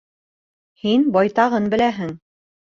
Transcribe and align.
Һин 0.85 1.05
байтағын 1.19 1.71
беләһең. 1.77 2.13